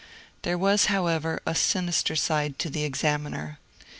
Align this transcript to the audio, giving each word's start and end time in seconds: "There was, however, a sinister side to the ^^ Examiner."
"There 0.41 0.57
was, 0.57 0.85
however, 0.87 1.39
a 1.45 1.53
sinister 1.53 2.15
side 2.15 2.57
to 2.57 2.71
the 2.71 2.81
^^ 2.83 2.85
Examiner." 2.87 3.59